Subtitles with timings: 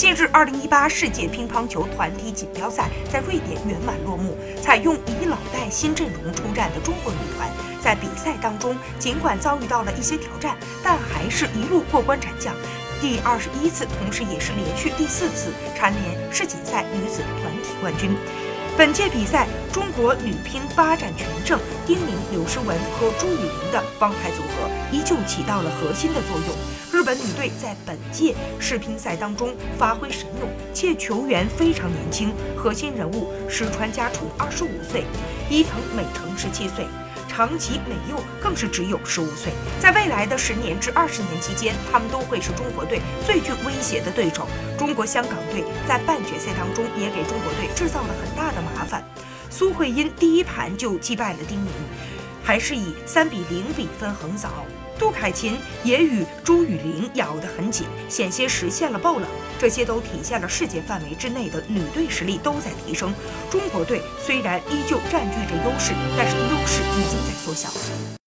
[0.00, 4.34] 近日二零一八世界乒乓球团体锦标赛在瑞典圆满落幕。
[4.62, 7.50] 采用以老带新阵容出战的中国女团，
[7.82, 12.54] 在比赛当中尽管遭遇到了一些挑战，但还是一路过关斩将。
[12.98, 18.16] 第二十一次，同时也是连续第四次蝉联世锦赛女子团体冠军。
[18.76, 26.56] 本届比赛，中国女乒发展全胜，丁宁、刘诗雯和朱雨玲的帮派组合依旧起到了核心的作用。
[26.92, 35.04] 日本女队在本届世乒赛当中发挥神勇，且球员非常年轻，核心人物石川佳纯二十五岁，
[35.50, 36.86] 伊藤美诚十七岁。
[37.40, 44.46] 长崎美佑更是只有十五岁，在未来的十年至二十年期间，他们都会是中国队最具威胁的对手。
[44.78, 49.02] 中国香港队在半决赛当中也给中国队制造了很大的麻烦，
[49.48, 51.72] 苏慧音第一盘就击败了丁宁，
[52.44, 54.66] 还是以三比零比分横扫。
[54.98, 59.26] 杜凯琴也与朱雨玲咬得很紧，险些实现了爆冷。
[59.58, 63.14] 这些都体现了世界范围之内的女队实力都在提升。
[63.50, 67.18] 中国队虽然依旧占据着优势，但是优势已经
[67.50, 68.10] 在缩小。